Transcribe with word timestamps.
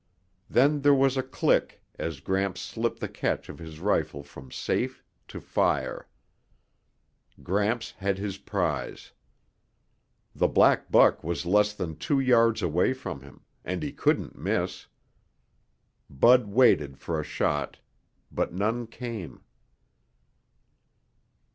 Then 0.49 0.81
there 0.81 0.95
was 0.95 1.15
a 1.15 1.21
click 1.21 1.79
as 1.99 2.21
Gramps 2.21 2.59
slipped 2.59 2.99
the 3.01 3.07
catch 3.07 3.49
of 3.49 3.59
his 3.59 3.79
rifle 3.79 4.23
from 4.23 4.51
safe 4.51 5.03
to 5.27 5.39
fire. 5.39 6.07
Gramps 7.43 7.91
had 7.99 8.17
his 8.17 8.39
prize. 8.39 9.11
The 10.33 10.47
black 10.47 10.89
buck 10.91 11.23
was 11.23 11.45
less 11.45 11.71
than 11.73 11.97
two 11.97 12.19
yards 12.19 12.63
away 12.63 12.93
from 12.93 13.21
him, 13.21 13.41
and 13.63 13.83
he 13.83 13.91
couldn't 13.91 14.35
miss. 14.35 14.87
Bud 16.09 16.47
waited 16.47 16.97
for 16.97 17.19
a 17.19 17.23
shot, 17.23 17.77
but 18.31 18.51
none 18.51 18.87
came. 18.87 19.43